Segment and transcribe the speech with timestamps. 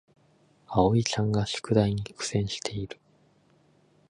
[0.65, 2.97] あおいちゃんが宿題に苦戦している